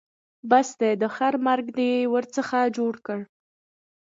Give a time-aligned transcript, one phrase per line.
[0.49, 3.19] بس دی؛ د خره مرګ دې ورڅخه جوړ کړ.